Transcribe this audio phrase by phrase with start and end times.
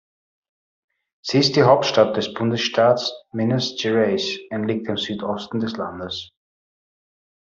[1.23, 6.31] Sie ist die Hauptstadt des Bundesstaats Minas Gerais und liegt im Südosten des Landes.